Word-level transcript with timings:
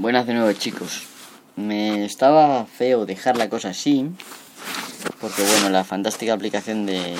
Buenas 0.00 0.26
de 0.26 0.32
nuevo 0.32 0.50
chicos. 0.54 1.02
Me 1.56 2.06
estaba 2.06 2.64
feo 2.64 3.04
dejar 3.04 3.36
la 3.36 3.50
cosa 3.50 3.68
así. 3.68 4.08
Porque 5.20 5.42
bueno, 5.42 5.68
la 5.68 5.84
fantástica 5.84 6.32
aplicación 6.32 6.86
de 6.86 7.16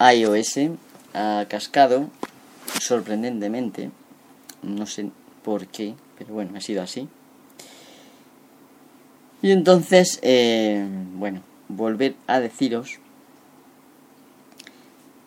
iOS 0.00 0.70
ha 1.12 1.44
cascado 1.50 2.08
sorprendentemente. 2.80 3.90
No 4.62 4.86
sé 4.86 5.10
por 5.44 5.66
qué, 5.66 5.94
pero 6.16 6.32
bueno, 6.32 6.56
ha 6.56 6.62
sido 6.62 6.80
así. 6.80 7.06
Y 9.42 9.50
entonces, 9.50 10.20
eh, 10.22 10.88
bueno, 11.16 11.42
volver 11.68 12.14
a 12.28 12.40
deciros 12.40 12.98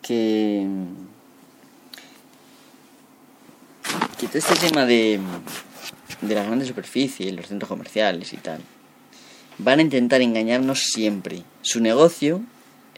que, 0.02 0.66
que 4.18 4.26
todo 4.26 4.38
este 4.38 4.56
tema 4.56 4.86
de 4.86 5.20
de 6.20 6.34
las 6.34 6.46
grandes 6.46 6.68
superficies, 6.68 7.34
los 7.34 7.46
centros 7.46 7.68
comerciales 7.68 8.32
y 8.32 8.36
tal, 8.36 8.60
van 9.58 9.78
a 9.78 9.82
intentar 9.82 10.20
engañarnos 10.20 10.84
siempre. 10.84 11.42
Su 11.62 11.80
negocio 11.80 12.42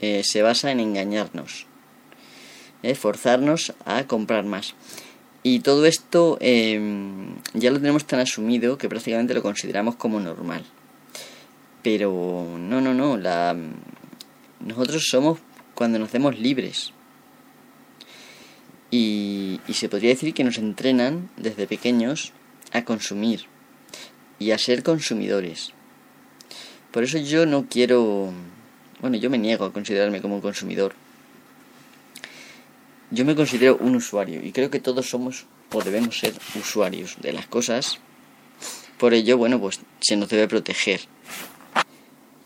eh, 0.01 0.23
se 0.25 0.43
basa 0.43 0.71
en 0.71 0.81
engañarnos, 0.81 1.67
eh, 2.83 2.95
forzarnos 2.95 3.75
a 3.85 4.05
comprar 4.05 4.45
más. 4.45 4.75
Y 5.43 5.61
todo 5.61 5.87
esto 5.87 6.37
em, 6.41 7.37
ya 7.55 7.71
lo 7.71 7.79
tenemos 7.79 8.05
tan 8.07 8.21
asumido 8.21 8.77
que 8.77 8.89
prácticamente 8.89 9.35
lo 9.35 9.43
consideramos 9.43 9.97
como 9.97 10.21
normal. 10.21 10.65
Pero 11.83 12.57
no, 12.59 12.81
no, 12.81 12.93
no. 12.93 13.17
La, 13.17 13.57
nosotros 14.61 15.07
somos 15.09 15.39
cuando 15.75 15.99
nos 15.99 16.09
hacemos 16.09 16.39
libres. 16.39 16.93
Y, 18.91 19.61
y 19.69 19.75
se 19.75 19.89
podría 19.89 20.11
decir 20.11 20.35
que 20.35 20.45
nos 20.45 20.59
entrenan 20.59 21.31
desde 21.37 21.67
pequeños 21.67 22.33
a 22.73 22.85
consumir 22.85 23.47
y 24.39 24.51
a 24.53 24.59
ser 24.59 24.83
consumidores. 24.83 25.73
Por 26.93 27.05
eso 27.05 27.19
yo 27.19 27.47
no 27.47 27.67
quiero, 27.69 28.33
bueno, 29.01 29.17
yo 29.17 29.31
me 29.31 29.39
niego 29.39 29.65
a 29.65 29.73
considerarme 29.73 30.23
como 30.23 30.37
un 30.37 30.41
consumidor. 30.41 30.95
Yo 33.11 33.25
me 33.25 33.35
considero 33.35 33.77
un 33.79 33.97
usuario 33.97 34.45
y 34.45 34.53
creo 34.53 34.71
que 34.71 34.81
todos 34.81 35.09
somos 35.09 35.47
o 35.73 35.83
debemos 35.83 36.19
ser 36.19 36.35
usuarios 36.55 37.17
de 37.21 37.33
las 37.33 37.47
cosas. 37.47 37.99
Por 38.99 39.15
ello, 39.15 39.39
bueno, 39.39 39.61
pues 39.61 39.81
se 40.01 40.17
nos 40.17 40.29
debe 40.29 40.49
proteger. 40.49 41.01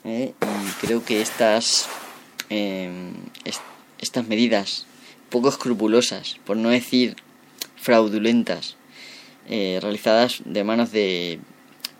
¿eh? 0.04 0.34
Y 0.40 0.86
creo 0.86 1.04
que 1.04 1.20
estas, 1.20 1.88
em, 2.48 3.14
estas 4.00 4.26
medidas 4.28 4.86
poco 5.30 5.48
escrupulosas, 5.48 6.36
por 6.44 6.56
no 6.56 6.68
decir 6.68 7.16
fraudulentas, 7.76 8.76
eh, 9.48 9.78
realizadas 9.80 10.42
de 10.44 10.64
manos 10.64 10.92
de, 10.92 11.40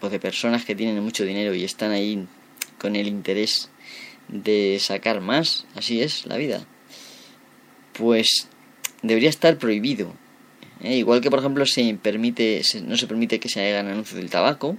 pues 0.01 0.13
de 0.13 0.21
personas 0.21 0.65
que 0.65 0.75
tienen 0.75 1.03
mucho 1.03 1.25
dinero 1.25 1.55
y 1.55 1.65
están 1.65 1.93
ahí 1.93 2.27
con 2.79 2.97
el 2.97 3.07
interés 3.07 3.71
de 4.29 4.79
sacar 4.81 5.21
más, 5.21 5.67
así 5.75 6.01
es 6.03 6.27
la 6.27 6.37
vida, 6.37 6.65
pues 7.93 8.49
debería 9.03 9.29
estar 9.29 9.59
prohibido. 9.59 10.13
¿eh? 10.81 10.97
Igual 10.97 11.21
que 11.21 11.31
por 11.31 11.39
ejemplo 11.39 11.67
se 11.67 11.97
permite, 12.01 12.63
no 12.85 12.97
se 12.97 13.07
permite 13.07 13.39
que 13.39 13.49
se 13.49 13.67
hagan 13.69 13.89
anuncios 13.89 14.17
del 14.17 14.31
tabaco, 14.31 14.77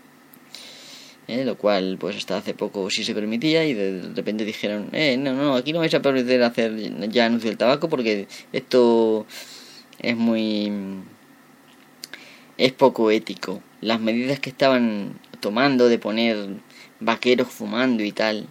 ¿eh? 1.28 1.46
lo 1.46 1.58
cual 1.58 1.98
pues 2.00 2.18
hasta 2.18 2.38
hace 2.38 2.54
poco 2.54 2.90
sí 2.90 3.04
se 3.04 3.14
permitía 3.14 3.66
y 3.66 3.74
de 3.74 4.02
repente 4.14 4.46
dijeron, 4.46 4.90
eh, 4.92 5.18
no, 5.18 5.34
no, 5.34 5.56
aquí 5.56 5.74
no 5.74 5.80
vais 5.80 5.94
a 5.94 6.02
permitir 6.02 6.42
hacer 6.44 6.76
ya 7.10 7.26
anuncios 7.26 7.52
del 7.52 7.58
tabaco 7.58 7.90
porque 7.90 8.28
esto 8.52 9.26
es 10.00 10.18
muy 10.18 10.72
es 12.64 12.72
poco 12.72 13.12
ético. 13.12 13.62
Las 13.82 14.00
medidas 14.00 14.40
que 14.40 14.50
estaban 14.50 15.20
tomando 15.42 15.90
de 15.90 16.00
poner 16.00 16.48
vaqueros 17.02 17.50
fumando 17.50 18.04
y 18.04 18.14
tal. 18.14 18.48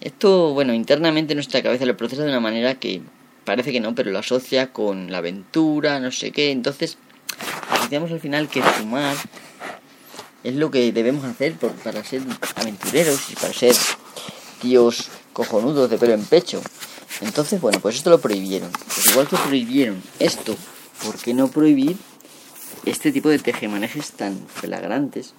Esto, 0.00 0.54
bueno, 0.54 0.72
internamente 0.72 1.34
en 1.34 1.36
nuestra 1.36 1.62
cabeza 1.62 1.84
lo 1.84 1.98
procesa 1.98 2.22
de 2.22 2.30
una 2.30 2.40
manera 2.40 2.76
que 2.76 3.02
parece 3.44 3.72
que 3.72 3.80
no, 3.80 3.94
pero 3.94 4.10
lo 4.10 4.20
asocia 4.20 4.72
con 4.72 5.12
la 5.12 5.18
aventura, 5.18 6.00
no 6.00 6.10
sé 6.10 6.30
qué. 6.30 6.50
Entonces, 6.50 6.96
asociamos 7.70 8.10
al 8.10 8.20
final 8.20 8.48
que 8.48 8.62
fumar 8.62 9.14
es 10.42 10.54
lo 10.54 10.70
que 10.70 10.90
debemos 10.90 11.26
hacer 11.26 11.52
para 11.84 12.02
ser 12.02 12.22
aventureros 12.56 13.30
y 13.30 13.34
para 13.34 13.52
ser 13.52 13.76
tíos 14.62 15.08
cojonudos 15.34 15.90
de 15.90 15.98
pelo 15.98 16.14
en 16.14 16.24
pecho. 16.24 16.62
Entonces, 17.20 17.60
bueno, 17.60 17.80
pues 17.80 17.96
esto 17.96 18.08
lo 18.08 18.18
prohibieron. 18.18 18.70
Pues 18.72 19.08
igual 19.08 19.28
que 19.28 19.36
prohibieron 19.36 20.02
esto, 20.18 20.56
¿por 21.04 21.18
qué 21.18 21.34
no 21.34 21.48
prohibir 21.48 21.98
este 22.90 23.12
tipo 23.12 23.28
de 23.28 23.38
tejemanejes 23.38 24.12
tan 24.12 24.36
flagrantes 24.36 25.34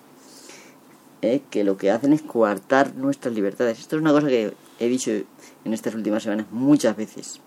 eh, 1.21 1.41
que 1.49 1.63
lo 1.63 1.77
que 1.77 1.91
hacen 1.91 2.13
es 2.13 2.21
coartar 2.21 2.95
nuestras 2.95 3.33
libertades. 3.33 3.79
Esto 3.79 3.95
es 3.95 4.01
una 4.01 4.11
cosa 4.11 4.27
que 4.27 4.53
he 4.79 4.87
dicho 4.87 5.11
en 5.11 5.73
estas 5.73 5.93
últimas 5.93 6.23
semanas 6.23 6.47
muchas 6.51 6.95
veces. 6.95 7.39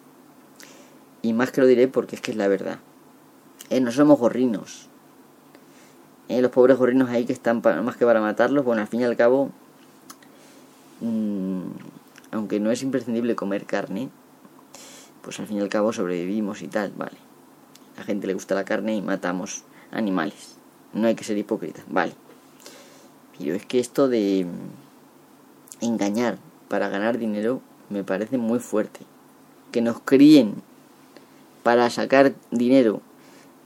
Y 1.22 1.32
más 1.32 1.50
que 1.50 1.60
lo 1.60 1.66
diré 1.66 1.88
porque 1.88 2.16
es 2.16 2.22
que 2.22 2.31
es 2.31 2.37
la 2.37 2.48
verdad. 2.48 2.78
Eh, 3.70 3.81
no 3.81 3.91
somos 3.91 4.19
gorrinos. 4.19 4.88
Eh, 6.28 6.41
los 6.41 6.50
pobres 6.50 6.76
gorrinos 6.76 7.09
ahí 7.10 7.25
que 7.25 7.32
están 7.32 7.62
más 7.62 7.97
que 7.97 8.04
para 8.04 8.20
matarlos, 8.20 8.64
bueno, 8.64 8.82
al 8.82 8.88
fin 8.88 9.00
y 9.00 9.04
al 9.04 9.16
cabo, 9.16 9.50
mm, 11.00 11.62
aunque 12.31 12.60
no 12.60 12.70
es 12.70 12.82
imprescindible 12.82 13.34
comer 13.34 13.64
carne, 13.64 14.09
pues 15.22 15.41
al 15.41 15.47
fin 15.47 15.59
y 15.59 15.60
al 15.60 15.69
cabo 15.69 15.93
sobrevivimos 15.93 16.62
y 16.62 16.69
tal, 16.69 16.93
vale. 16.97 17.16
A 17.97 18.00
la 18.00 18.04
gente 18.04 18.26
le 18.26 18.34
gusta 18.34 18.54
la 18.54 18.64
carne 18.64 18.94
y 18.94 19.03
matamos 19.03 19.64
animales. 19.94 20.56
No 20.93 21.06
hay 21.06 21.15
que 21.15 21.25
ser 21.25 21.38
hipócrita, 21.38 21.82
vale. 21.88 22.12
Pero 23.38 23.55
es 23.55 23.65
que 23.65 23.81
esto 23.81 24.09
de 24.09 24.47
engañar 25.81 26.38
para 26.69 26.88
ganar 26.88 27.19
dinero 27.19 27.60
me 27.88 28.05
parece 28.05 28.38
muy 28.38 28.59
fuerte. 28.59 29.00
Que 29.72 29.81
nos 29.81 30.00
críen 30.00 30.62
para 31.62 31.88
sacar 31.91 32.34
dinero, 32.50 33.00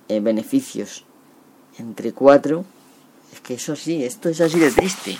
en 0.08 0.24
beneficios 0.24 1.04
entre 1.78 2.12
cuatro, 2.12 2.64
es 3.32 3.40
que 3.40 3.54
eso 3.54 3.76
sí, 3.76 4.04
esto 4.04 4.28
es 4.28 4.40
así 4.40 4.58
de 4.58 4.70
triste. 4.70 5.16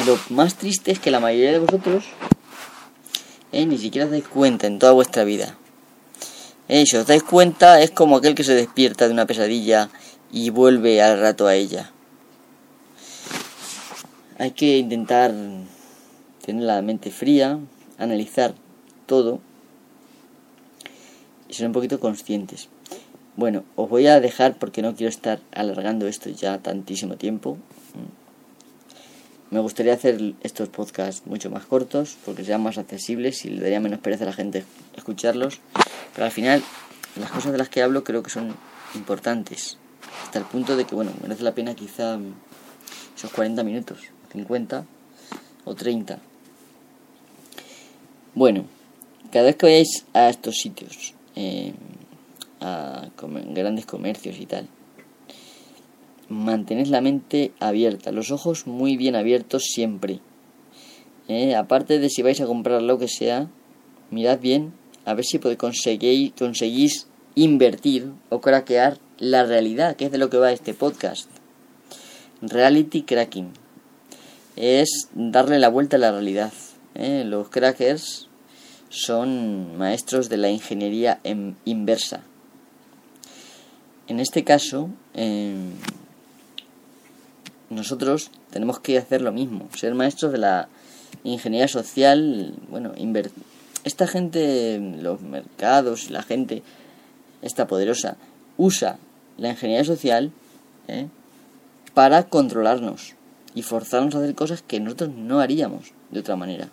Y 0.00 0.06
lo 0.06 0.18
más 0.30 0.56
triste 0.56 0.90
es 0.90 0.98
que 0.98 1.10
la 1.10 1.20
mayoría 1.20 1.52
de 1.52 1.58
vosotros 1.60 2.04
eh, 3.52 3.66
ni 3.66 3.78
siquiera 3.78 4.06
os 4.06 4.10
dais 4.10 4.26
cuenta 4.26 4.66
en 4.66 4.78
toda 4.78 4.92
vuestra 4.92 5.24
vida. 5.24 5.56
Si 6.72 6.96
os 6.96 7.04
dais 7.04 7.22
cuenta, 7.22 7.82
es 7.82 7.90
como 7.90 8.16
aquel 8.16 8.34
que 8.34 8.44
se 8.44 8.54
despierta 8.54 9.06
de 9.06 9.12
una 9.12 9.26
pesadilla 9.26 9.90
y 10.32 10.48
vuelve 10.48 11.02
al 11.02 11.20
rato 11.20 11.46
a 11.46 11.54
ella. 11.54 11.92
Hay 14.38 14.52
que 14.52 14.78
intentar 14.78 15.34
tener 16.40 16.64
la 16.64 16.80
mente 16.80 17.10
fría, 17.10 17.58
analizar 17.98 18.54
todo 19.04 19.40
y 21.46 21.52
ser 21.52 21.66
un 21.66 21.74
poquito 21.74 22.00
conscientes. 22.00 22.70
Bueno, 23.36 23.64
os 23.76 23.90
voy 23.90 24.06
a 24.06 24.18
dejar 24.20 24.58
porque 24.58 24.80
no 24.80 24.94
quiero 24.94 25.10
estar 25.10 25.40
alargando 25.52 26.08
esto 26.08 26.30
ya 26.30 26.56
tantísimo 26.56 27.16
tiempo. 27.16 27.58
Me 29.52 29.60
gustaría 29.60 29.92
hacer 29.92 30.32
estos 30.42 30.70
podcasts 30.70 31.26
mucho 31.26 31.50
más 31.50 31.66
cortos 31.66 32.16
porque 32.24 32.42
sean 32.42 32.62
más 32.62 32.78
accesibles 32.78 33.44
y 33.44 33.50
le 33.50 33.60
daría 33.60 33.80
menos 33.80 34.00
pereza 34.00 34.24
a 34.24 34.28
la 34.28 34.32
gente 34.32 34.64
escucharlos. 34.96 35.60
Pero 36.14 36.24
al 36.24 36.30
final, 36.30 36.62
las 37.20 37.30
cosas 37.30 37.52
de 37.52 37.58
las 37.58 37.68
que 37.68 37.82
hablo 37.82 38.02
creo 38.02 38.22
que 38.22 38.30
son 38.30 38.54
importantes 38.94 39.76
hasta 40.24 40.38
el 40.38 40.46
punto 40.46 40.74
de 40.74 40.86
que, 40.86 40.94
bueno, 40.94 41.12
merece 41.20 41.42
la 41.42 41.54
pena 41.54 41.74
quizá 41.74 42.18
esos 43.14 43.30
40 43.30 43.62
minutos, 43.62 43.98
50 44.32 44.86
o 45.66 45.74
30. 45.74 46.18
Bueno, 48.34 48.64
cada 49.30 49.44
vez 49.44 49.56
que 49.56 49.66
vayáis 49.66 50.06
a 50.14 50.30
estos 50.30 50.56
sitios, 50.56 51.12
eh, 51.36 51.74
a 52.62 53.10
grandes 53.50 53.84
comercios 53.84 54.40
y 54.40 54.46
tal, 54.46 54.66
mantened 56.32 56.86
la 56.86 57.00
mente 57.00 57.52
abierta, 57.60 58.12
los 58.12 58.30
ojos 58.30 58.66
muy 58.66 58.96
bien 58.96 59.14
abiertos 59.14 59.64
siempre. 59.64 60.20
Eh, 61.28 61.54
aparte 61.54 61.98
de 61.98 62.10
si 62.10 62.22
vais 62.22 62.40
a 62.40 62.46
comprar 62.46 62.82
lo 62.82 62.98
que 62.98 63.08
sea, 63.08 63.48
mirad 64.10 64.40
bien 64.40 64.72
a 65.04 65.14
ver 65.14 65.24
si 65.24 65.38
conseguís 65.38 67.06
invertir 67.34 68.12
o 68.28 68.40
craquear 68.40 68.98
la 69.18 69.44
realidad, 69.44 69.96
que 69.96 70.06
es 70.06 70.12
de 70.12 70.18
lo 70.18 70.30
que 70.30 70.38
va 70.38 70.52
este 70.52 70.74
podcast. 70.74 71.28
Reality 72.40 73.02
cracking. 73.02 73.52
Es 74.56 75.08
darle 75.14 75.58
la 75.58 75.68
vuelta 75.68 75.96
a 75.96 76.00
la 76.00 76.12
realidad. 76.12 76.52
¿eh? 76.94 77.22
Los 77.24 77.48
crackers 77.48 78.28
son 78.88 79.78
maestros 79.78 80.28
de 80.28 80.36
la 80.36 80.50
ingeniería 80.50 81.20
en 81.24 81.56
inversa. 81.64 82.22
En 84.08 84.20
este 84.20 84.44
caso, 84.44 84.90
em, 85.14 85.70
nosotros 87.72 88.30
tenemos 88.50 88.80
que 88.80 88.98
hacer 88.98 89.22
lo 89.22 89.32
mismo, 89.32 89.68
ser 89.74 89.94
maestros 89.94 90.32
de 90.32 90.38
la 90.38 90.68
ingeniería 91.24 91.68
social, 91.68 92.54
bueno, 92.68 92.92
esta 93.84 94.06
gente, 94.06 94.78
los 95.00 95.20
mercados, 95.20 96.10
la 96.10 96.22
gente 96.22 96.62
esta 97.42 97.66
poderosa, 97.66 98.16
usa 98.56 98.98
la 99.36 99.50
ingeniería 99.50 99.84
social 99.84 100.30
¿eh? 100.88 101.08
para 101.94 102.24
controlarnos 102.28 103.14
y 103.54 103.62
forzarnos 103.62 104.14
a 104.14 104.18
hacer 104.18 104.34
cosas 104.34 104.62
que 104.62 104.80
nosotros 104.80 105.10
no 105.10 105.40
haríamos 105.40 105.92
de 106.10 106.20
otra 106.20 106.36
manera. 106.36 106.68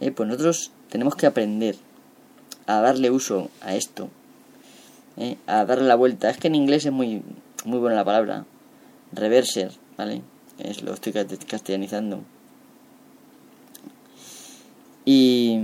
Eh, 0.00 0.10
pues 0.10 0.28
nosotros 0.28 0.72
tenemos 0.88 1.14
que 1.14 1.26
aprender 1.26 1.76
a 2.66 2.80
darle 2.80 3.10
uso 3.10 3.50
a 3.60 3.74
esto, 3.74 4.08
eh, 5.16 5.36
a 5.46 5.64
darle 5.64 5.86
la 5.86 5.94
vuelta. 5.94 6.30
Es 6.30 6.38
que 6.38 6.48
en 6.48 6.54
inglés 6.54 6.86
es 6.86 6.92
muy, 6.92 7.22
muy 7.64 7.78
buena 7.78 7.96
la 7.96 8.04
palabra, 8.04 8.44
reverser, 9.12 9.72
¿vale? 9.98 10.22
Es 10.58 10.82
lo 10.82 10.94
estoy 10.94 11.12
castellanizando. 11.12 12.22
Y 15.04 15.58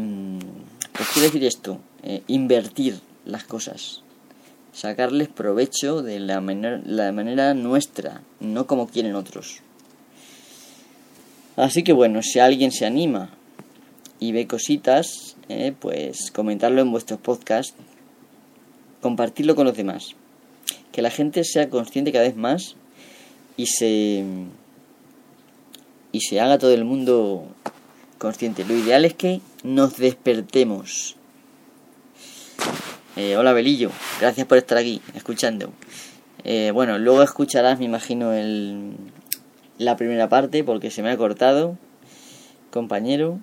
pues 0.93 1.09
quiero 1.11 1.29
decir 1.29 1.45
esto, 1.45 1.79
eh, 2.03 2.23
invertir 2.27 3.01
las 3.25 3.45
cosas, 3.45 4.03
sacarles 4.73 5.29
provecho 5.29 6.03
de 6.03 6.19
la, 6.21 6.41
la 6.41 7.13
manera 7.13 7.55
nuestra, 7.55 8.23
no 8.41 8.67
como 8.67 8.89
quieren 8.89 9.15
otros. 9.15 9.61
Así 11.57 11.85
que 11.85 11.93
bueno, 11.93 12.23
si 12.23 12.41
alguien 12.41 12.73
se 12.73 12.85
anima 12.85 13.31
y 14.19 14.33
ve 14.33 14.47
cositas, 14.47 15.37
eh, 15.49 15.75
pues 15.79 16.31
comentarlo 16.33 16.81
en 16.81 16.91
vuestros 16.91 17.21
podcasts, 17.21 17.75
compartirlo 19.01 19.55
con 19.55 19.67
los 19.67 19.77
demás. 19.77 20.17
Que 20.91 21.03
la 21.03 21.11
gente 21.11 21.45
sea 21.45 21.69
consciente 21.69 22.13
cada 22.13 22.25
vez 22.25 22.37
más 22.37 22.77
y 23.57 23.67
se 23.67 24.25
y 26.13 26.21
se 26.21 26.41
haga 26.41 26.59
todo 26.59 26.73
el 26.73 26.85
mundo 26.85 27.47
consciente. 28.19 28.65
Lo 28.65 28.75
ideal 28.75 29.05
es 29.05 29.15
que 29.15 29.41
nos 29.65 29.97
despertemos. 29.97 31.17
Eh, 33.17 33.37
hola 33.37 33.53
Belillo, 33.53 33.91
gracias 34.21 34.47
por 34.47 34.59
estar 34.59 34.79
aquí, 34.79 35.03
escuchando. 35.15 35.73
Eh, 36.45 36.71
bueno, 36.73 36.99
luego 36.99 37.23
escucharás, 37.23 37.79
me 37.79 37.85
imagino, 37.85 38.33
el, 38.33 38.93
la 39.79 39.97
primera 39.97 40.29
parte 40.29 40.63
porque 40.63 40.91
se 40.91 41.03
me 41.03 41.11
ha 41.11 41.17
cortado, 41.17 41.79
compañero. 42.71 43.41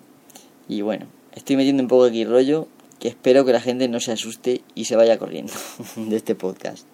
Y 0.67 0.81
bueno, 0.81 1.07
estoy 1.35 1.57
metiendo 1.57 1.83
un 1.83 1.89
poco 1.89 2.05
aquí 2.05 2.23
rollo 2.23 2.67
que 2.99 3.07
espero 3.07 3.43
que 3.43 3.51
la 3.51 3.61
gente 3.61 3.87
no 3.87 3.99
se 3.99 4.11
asuste 4.11 4.61
y 4.75 4.85
se 4.85 4.95
vaya 4.95 5.17
corriendo 5.17 5.53
de 5.95 6.15
este 6.15 6.35
podcast. 6.35 6.85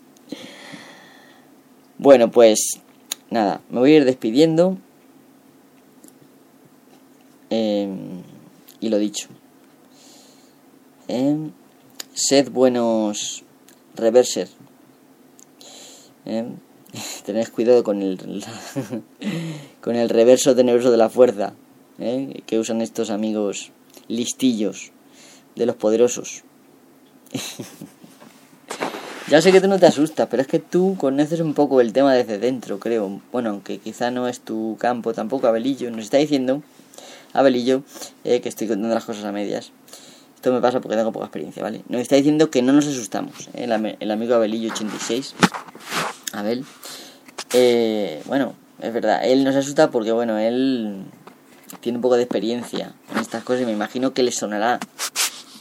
Bueno, 1.97 2.31
pues 2.31 2.79
nada, 3.29 3.61
me 3.69 3.79
voy 3.79 3.93
a 3.93 3.97
ir 3.97 4.05
despidiendo. 4.05 4.77
Em, 7.49 8.23
y 8.79 8.89
lo 8.89 8.97
dicho. 8.97 9.29
Em, 11.07 11.51
sed 12.13 12.51
buenos 12.51 13.43
reverser. 13.95 14.49
Em, 16.25 16.57
tened 17.25 17.49
cuidado 17.49 17.83
con 17.83 18.01
el 18.01 18.17
con 19.81 19.95
el 19.95 20.09
reverso 20.09 20.55
tenebroso 20.55 20.91
de 20.91 20.97
la 20.97 21.09
fuerza 21.09 21.53
¿eh? 21.99 22.43
que 22.45 22.59
usan 22.59 22.81
estos 22.81 23.09
amigos 23.09 23.71
listillos 24.07 24.91
de 25.55 25.65
los 25.65 25.75
poderosos. 25.75 26.43
ya 29.29 29.41
sé 29.41 29.51
que 29.51 29.59
tú 29.59 29.67
no 29.67 29.77
te 29.77 29.85
asustas, 29.85 30.27
pero 30.29 30.41
es 30.41 30.47
que 30.47 30.59
tú 30.59 30.95
conoces 30.97 31.41
un 31.41 31.53
poco 31.53 31.81
el 31.81 31.91
tema 31.91 32.13
desde 32.13 32.37
dentro, 32.37 32.79
creo. 32.79 33.21
Bueno, 33.31 33.49
aunque 33.49 33.77
quizá 33.77 34.09
no 34.09 34.27
es 34.27 34.39
tu 34.39 34.77
campo 34.79 35.13
tampoco, 35.13 35.47
Abelillo. 35.47 35.91
Nos 35.91 36.05
está 36.05 36.17
diciendo, 36.17 36.63
Abelillo, 37.33 37.83
eh, 38.23 38.39
que 38.39 38.47
estoy 38.47 38.67
contando 38.67 38.93
las 38.93 39.03
cosas 39.03 39.25
a 39.25 39.31
medias. 39.33 39.71
Esto 40.35 40.53
me 40.53 40.61
pasa 40.61 40.79
porque 40.79 40.95
tengo 40.95 41.11
poca 41.11 41.25
experiencia, 41.25 41.61
¿vale? 41.61 41.81
Nos 41.89 42.01
está 42.01 42.15
diciendo 42.15 42.49
que 42.49 42.61
no 42.61 42.71
nos 42.71 42.87
asustamos. 42.87 43.49
¿eh? 43.53 43.67
El, 43.99 44.11
amigo 44.11 44.35
Abelillo86. 44.35 45.33
Abel. 46.31 46.63
Eh, 47.53 48.21
bueno, 48.25 48.53
es 48.81 48.93
verdad, 48.93 49.25
él 49.25 49.43
nos 49.43 49.55
asusta 49.55 49.91
porque, 49.91 50.11
bueno, 50.11 50.37
él 50.37 51.03
tiene 51.81 51.97
un 51.97 52.01
poco 52.01 52.15
de 52.15 52.23
experiencia 52.23 52.93
en 53.11 53.19
estas 53.19 53.43
cosas 53.43 53.63
y 53.63 53.65
me 53.65 53.71
imagino 53.73 54.13
que 54.13 54.23
le 54.23 54.31
sonará. 54.31 54.79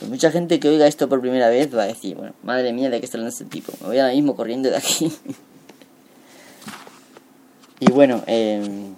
Pues 0.07 0.23
mucha 0.23 0.31
gente 0.31 0.61
que 0.61 0.69
oiga 0.69 0.87
esto 0.87 1.09
por 1.09 1.21
primera 1.21 1.49
vez 1.49 1.77
va 1.77 1.83
a 1.83 1.87
decir, 1.87 2.15
bueno, 2.15 2.33
madre 2.45 2.73
mía, 2.73 2.91
¿de 2.91 3.01
qué 3.01 3.07
está 3.07 3.19
hablando 3.19 3.33
este 3.33 3.45
tipo? 3.45 3.73
Me 3.81 3.89
voy 3.89 3.99
ahora 3.99 4.15
mismo 4.15 4.37
corriendo 4.37 4.71
de 4.71 4.77
aquí. 4.77 5.11
y 7.81 7.91
bueno, 7.91 8.23
em, 8.29 8.95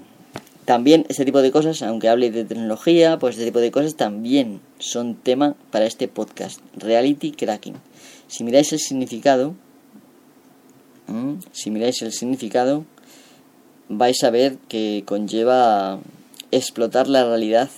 también 0.67 1.07
este 1.09 1.25
tipo 1.25 1.41
de 1.41 1.51
cosas, 1.51 1.81
aunque 1.81 2.11
hable 2.11 2.31
de 2.31 2.45
tecnología, 2.45 3.19
pues 3.19 3.37
este 3.37 3.47
tipo 3.47 3.59
de 3.59 3.71
cosas 3.71 3.95
también 3.95 4.61
son 4.81 5.15
tema 5.15 5.55
para 5.71 5.87
este 5.87 6.09
podcast, 6.09 6.61
Reality 6.77 7.33
Cracking. 7.33 7.77
Si 8.27 8.45
miráis 8.45 8.71
el 8.75 8.79
significado, 8.79 9.55
si 11.53 11.71
miráis 11.71 12.03
el 12.03 12.13
significado, 12.13 12.85
vais 13.89 14.23
a 14.25 14.29
ver 14.29 14.59
que 14.69 15.05
conlleva 15.07 16.01
explotar 16.51 17.09
la 17.09 17.25
realidad 17.25 17.71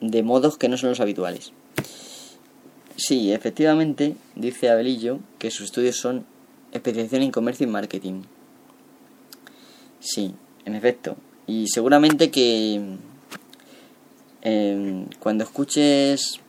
de 0.00 0.22
modos 0.22 0.56
que 0.56 0.70
no 0.70 0.78
son 0.78 0.88
los 0.88 1.00
habituales. 1.00 1.52
Sí, 2.98 3.32
efectivamente, 3.32 4.16
dice 4.34 4.70
Abelillo 4.70 5.20
que 5.38 5.52
sus 5.52 5.66
estudios 5.66 5.94
son 5.94 6.26
especialización 6.72 7.22
en 7.22 7.30
comercio 7.30 7.64
y 7.64 7.70
marketing. 7.70 8.22
Sí, 10.00 10.34
en 10.64 10.74
efecto. 10.74 11.16
Y 11.46 11.68
seguramente 11.68 12.32
que 12.32 12.96
em, 14.42 15.06
cuando 15.20 15.44
escuches 15.44 16.40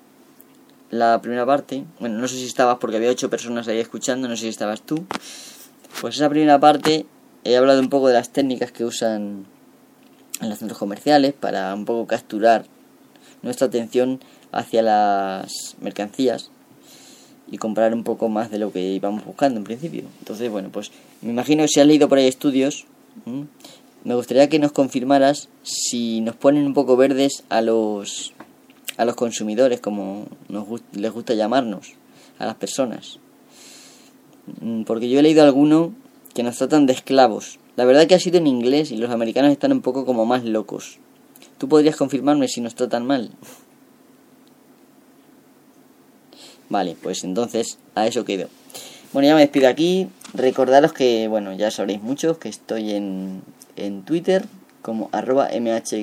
la 0.90 1.22
primera 1.22 1.46
parte, 1.46 1.86
bueno, 2.00 2.18
no 2.18 2.28
sé 2.28 2.38
si 2.38 2.46
estabas 2.46 2.80
porque 2.80 2.98
había 2.98 3.12
ocho 3.12 3.30
personas 3.30 3.68
ahí 3.68 3.78
escuchando, 3.78 4.28
no 4.28 4.36
sé 4.36 4.42
si 4.42 4.48
estabas 4.48 4.82
tú, 4.82 5.06
pues 6.02 6.16
esa 6.16 6.30
primera 6.30 6.60
parte 6.60 7.06
he 7.44 7.58
hablado 7.58 7.80
un 7.80 7.90
poco 7.90 8.08
de 8.08 8.16
las 8.16 8.32
técnicas 8.32 8.72
que 8.72 8.86
usan 8.86 9.46
en 10.42 10.50
los 10.50 10.58
centros 10.58 10.80
comerciales 10.80 11.34
para 11.34 11.76
un 11.76 11.86
poco 11.86 12.08
capturar 12.08 12.66
nuestra 13.44 13.68
atención 13.68 14.20
hacia 14.52 14.82
las 14.82 15.76
mercancías 15.82 16.52
y 17.52 17.58
comprar 17.58 17.94
un 17.94 18.04
poco 18.04 18.30
más 18.30 18.52
de 18.52 18.60
lo 18.60 18.72
que 18.72 18.82
íbamos 18.82 19.26
buscando 19.26 19.60
en 19.60 19.64
principio. 19.64 20.04
Entonces, 20.20 20.52
bueno, 20.52 20.70
pues 20.72 20.92
me 21.22 21.32
imagino 21.32 21.64
que 21.64 21.70
si 21.70 21.80
has 21.80 21.88
leído 21.88 22.08
por 22.08 22.18
ahí 22.18 22.28
estudios, 22.28 22.86
me 24.04 24.16
gustaría 24.16 24.50
que 24.50 24.60
nos 24.60 24.72
confirmaras 24.72 25.50
si 25.64 26.22
nos 26.22 26.36
ponen 26.36 26.66
un 26.66 26.74
poco 26.74 26.96
verdes 26.96 27.44
a 27.50 27.62
los 27.62 28.34
a 28.98 29.06
los 29.06 29.16
consumidores, 29.16 29.80
como 29.80 30.26
nos 30.50 30.68
les 30.92 31.12
gusta 31.14 31.34
llamarnos, 31.34 31.94
a 32.38 32.46
las 32.46 32.56
personas. 32.56 33.20
Mm, 34.60 34.84
porque 34.84 35.10
yo 35.10 35.20
he 35.20 35.24
leído 35.24 35.42
alguno 35.42 35.94
que 36.34 36.44
nos 36.44 36.58
tratan 36.58 36.86
de 36.86 36.94
esclavos. 36.94 37.60
La 37.78 37.86
verdad 37.86 38.08
que 38.08 38.16
ha 38.16 38.20
sido 38.20 38.40
en 38.40 38.48
inglés 38.48 38.92
y 38.92 38.98
los 38.98 39.10
americanos 39.10 39.52
están 39.52 39.72
un 39.72 39.82
poco 39.82 40.06
como 40.06 40.26
más 40.26 40.44
locos. 40.44 41.00
¿Tú 41.58 41.70
podrías 41.70 41.96
confirmarme 41.96 42.50
si 42.50 42.60
nos 42.60 42.76
tratan 42.76 43.08
mal? 43.08 43.32
Vale, 46.70 46.96
pues 47.02 47.24
entonces 47.24 47.78
a 47.96 48.08
eso 48.08 48.26
quedo. 48.26 48.48
Bueno, 49.14 49.28
ya 49.28 49.36
me 49.36 49.42
despido 49.42 49.68
aquí. 49.68 50.08
Recordaros 50.34 50.94
que, 50.94 51.28
bueno, 51.28 51.54
ya 51.54 51.72
sabréis 51.72 52.02
muchos 52.02 52.38
que 52.38 52.50
estoy 52.50 52.92
en, 52.92 53.42
en 53.76 54.04
Twitter 54.04 54.46
como 54.82 55.10
arroba 55.12 55.50
mhyst. 55.60 55.94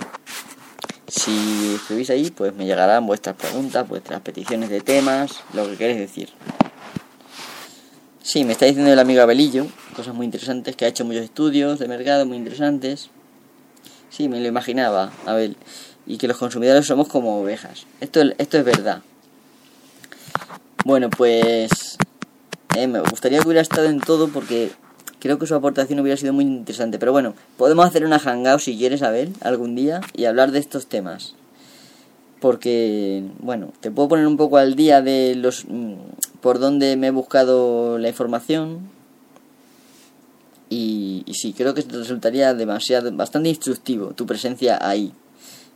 Si 1.14 1.75
escribís 1.75 2.09
ahí, 2.09 2.31
pues 2.31 2.54
me 2.54 2.64
llegarán 2.64 3.07
vuestras 3.07 3.37
preguntas, 3.37 3.87
vuestras 3.87 4.23
peticiones 4.23 4.71
de 4.71 4.81
temas, 4.81 5.40
lo 5.52 5.69
que 5.69 5.76
queréis 5.76 5.99
decir. 5.99 6.31
Sí, 8.23 8.45
me 8.45 8.52
está 8.52 8.64
diciendo 8.64 8.90
el 8.90 8.99
amigo 8.99 9.21
Abelillo, 9.21 9.66
cosas 9.95 10.14
muy 10.14 10.25
interesantes, 10.25 10.75
que 10.75 10.87
ha 10.87 10.88
hecho 10.88 11.04
muchos 11.04 11.25
estudios 11.25 11.78
de 11.78 11.87
mercado 11.87 12.25
muy 12.25 12.38
interesantes. 12.38 13.11
Sí, 14.09 14.31
me 14.31 14.40
lo 14.40 14.49
imaginaba, 14.49 15.12
Abel. 15.26 15.59
Y 16.07 16.16
que 16.16 16.28
los 16.28 16.38
consumidores 16.38 16.87
somos 16.87 17.09
como 17.09 17.42
ovejas. 17.42 17.85
Esto, 18.00 18.23
esto 18.38 18.57
es 18.57 18.64
verdad. 18.64 19.02
Bueno, 20.87 21.11
pues 21.11 21.99
eh, 22.75 22.87
me 22.87 23.00
gustaría 23.00 23.38
que 23.40 23.47
hubiera 23.47 23.61
estado 23.61 23.87
en 23.87 24.00
todo 24.00 24.28
porque 24.28 24.73
creo 25.23 25.38
que 25.38 25.47
su 25.47 25.55
aportación 25.55 26.00
hubiera 26.00 26.17
sido 26.17 26.33
muy 26.33 26.45
interesante. 26.45 26.99
Pero 26.99 27.12
bueno, 27.12 27.35
podemos 27.57 27.87
hacer 27.87 28.05
una 28.05 28.19
hangout 28.19 28.61
si 28.61 28.76
quieres, 28.76 29.02
Abel, 29.02 29.33
algún 29.41 29.76
día 29.76 30.00
y 30.14 30.25
hablar 30.25 30.50
de 30.50 30.59
estos 30.59 30.87
temas. 30.87 31.37
Porque, 32.41 33.23
bueno, 33.38 33.73
te 33.79 33.93
puedo 33.93 34.09
poner 34.09 34.26
un 34.26 34.37
poco 34.37 34.57
al 34.57 34.75
día 34.75 35.00
de 35.00 35.37
los 35.37 35.64
mm, 35.69 35.95
por 36.41 36.59
dónde 36.59 36.97
me 36.97 37.07
he 37.07 37.11
buscado 37.12 37.99
la 37.99 38.09
información. 38.09 38.81
Y, 40.69 41.23
y 41.25 41.35
sí, 41.35 41.52
creo 41.52 41.73
que 41.73 41.83
resultaría 41.83 42.52
demasiado, 42.52 43.12
bastante 43.12 43.49
instructivo 43.49 44.09
tu 44.14 44.26
presencia 44.26 44.76
ahí. 44.85 45.12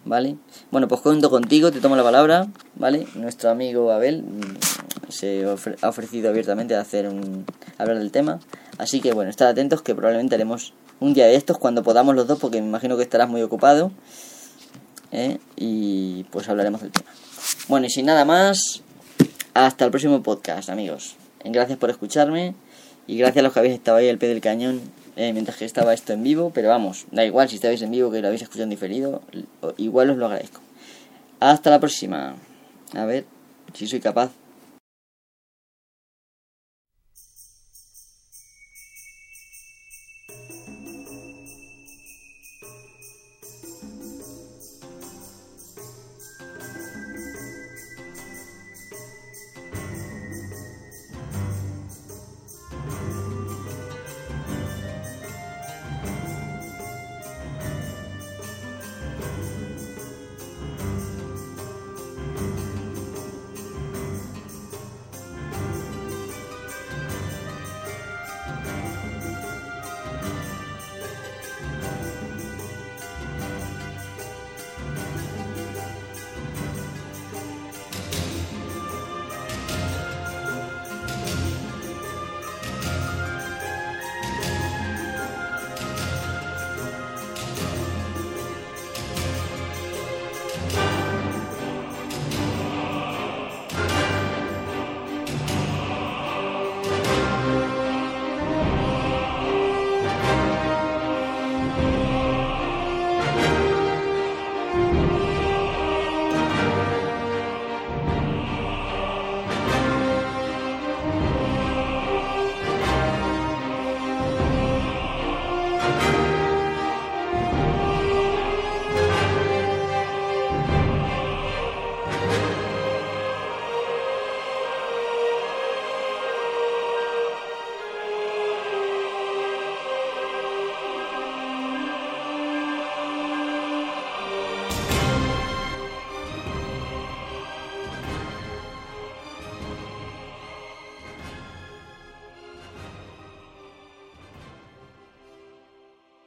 ¿Vale? 0.05 0.37
Bueno, 0.73 0.88
pues 0.88 1.00
cuento 1.00 1.31
contigo, 1.31 1.71
te 1.71 1.81
tomo 1.81 1.95
la 1.95 2.03
palabra, 2.03 2.49
¿vale? 2.75 3.07
Nuestro 3.15 3.50
amigo 3.50 3.93
Abel, 3.93 4.23
mm, 4.23 5.12
se 5.12 5.45
ha 5.45 5.88
ofrecido 5.88 6.31
abiertamente 6.31 6.75
a 6.75 6.81
hacer 6.81 7.09
un, 7.09 7.45
hablar 7.79 7.99
del 7.99 8.11
tema. 8.11 8.41
Así 8.78 9.00
que 9.00 9.12
bueno, 9.12 9.30
estad 9.30 9.49
atentos 9.49 9.83
que 9.83 9.95
probablemente 9.95 10.35
haremos 10.35 10.75
un 11.00 11.14
día 11.14 11.26
de 11.26 11.35
estos 11.35 11.59
cuando 11.59 11.83
podamos 11.83 12.14
los 12.14 12.26
dos, 12.26 12.38
porque 12.38 12.61
me 12.61 12.68
imagino 12.68 12.97
que 12.97 13.02
estarás 13.02 13.28
muy 13.28 13.42
ocupado. 13.42 13.90
¿eh? 15.12 15.38
Y 15.56 16.25
pues 16.25 16.49
hablaremos 16.49 16.83
del 16.83 16.92
tema. 16.92 17.11
Bueno, 17.68 17.87
y 17.87 17.90
sin 17.90 18.06
nada 18.06 18.25
más, 18.25 18.83
hasta 19.54 19.85
el 19.85 19.90
próximo 19.90 20.23
podcast, 20.23 20.68
amigos. 20.68 21.16
Gracias 21.45 21.78
por 21.78 21.90
escucharme 21.90 22.54
y 23.06 23.16
gracias 23.18 23.38
a 23.38 23.42
los 23.42 23.52
que 23.52 23.59
habéis 23.61 23.75
estado 23.75 23.99
ahí 23.99 24.09
al 24.09 24.18
pie 24.18 24.28
del 24.28 24.40
cañón 24.40 24.80
eh, 25.16 25.33
mientras 25.33 25.56
que 25.56 25.64
estaba 25.64 25.95
esto 25.95 26.12
en 26.12 26.23
vivo. 26.23 26.50
Pero 26.54 26.68
vamos, 26.68 27.06
da 27.11 27.25
igual 27.25 27.49
si 27.49 27.56
estáis 27.56 27.80
en 27.83 27.90
vivo 27.90 28.11
que 28.11 28.21
lo 28.21 28.26
habéis 28.26 28.42
escuchado 28.42 28.64
en 28.64 28.71
diferido, 28.71 29.23
igual 29.76 30.11
os 30.11 30.16
lo 30.16 30.26
agradezco. 30.26 30.61
Hasta 31.40 31.71
la 31.71 31.80
próxima. 31.80 32.37
A 32.95 33.04
ver 33.04 33.25
si 33.75 33.87
soy 33.87 34.00
capaz 34.00 34.30